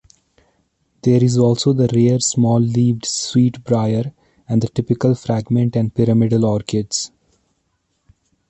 There 1.03 1.23
is 1.23 1.37
also 1.37 1.73
the 1.73 1.87
rare 1.95 2.19
small-leaved 2.19 3.05
sweet-briar, 3.05 4.11
and 4.49 4.59
the 4.59 4.67
typical 4.67 5.13
fragrant 5.13 5.75
and 5.75 5.93
pyramidal 5.93 6.43
orchids. 6.43 7.11